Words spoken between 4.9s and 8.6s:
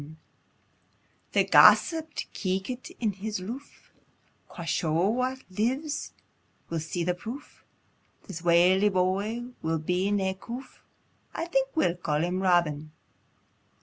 "Wha lives will see the proof, This